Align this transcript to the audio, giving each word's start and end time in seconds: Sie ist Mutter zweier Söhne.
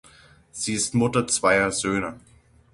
Sie 0.51 0.73
ist 0.73 0.95
Mutter 0.95 1.27
zweier 1.27 1.71
Söhne. 1.71 2.19